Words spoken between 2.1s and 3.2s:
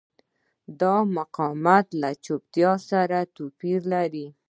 چوپتیا سره